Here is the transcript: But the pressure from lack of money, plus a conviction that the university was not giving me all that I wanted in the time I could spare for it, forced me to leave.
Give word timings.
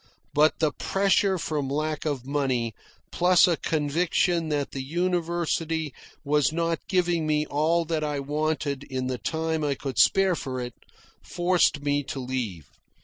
But 0.33 0.57
the 0.57 0.71
pressure 0.71 1.37
from 1.37 1.69
lack 1.69 2.05
of 2.05 2.25
money, 2.25 2.73
plus 3.11 3.47
a 3.47 3.55
conviction 3.55 4.49
that 4.49 4.71
the 4.71 4.81
university 4.81 5.93
was 6.23 6.51
not 6.51 6.79
giving 6.87 7.27
me 7.27 7.45
all 7.45 7.85
that 7.85 8.03
I 8.03 8.19
wanted 8.19 8.83
in 8.85 9.05
the 9.05 9.19
time 9.19 9.63
I 9.63 9.75
could 9.75 9.99
spare 9.99 10.35
for 10.35 10.59
it, 10.59 10.73
forced 11.21 11.83
me 11.83 12.01
to 12.05 12.19
leave. 12.19 12.65